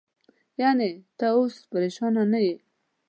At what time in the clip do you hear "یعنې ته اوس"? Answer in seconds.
0.61-1.55